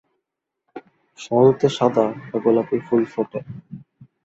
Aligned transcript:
শরতে 1.19 1.67
সাদা 1.77 2.05
বা 2.29 2.37
গোলাপি 2.43 2.77
ফুল 2.87 3.03
ফোটে। 3.13 3.39